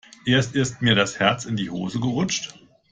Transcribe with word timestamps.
Erst 0.25 0.55
ist 0.55 0.81
mir 0.81 0.95
das 0.95 1.19
Herz 1.19 1.45
in 1.45 1.55
die 1.55 1.69
Hose 1.69 1.99
gerutscht. 1.99 2.57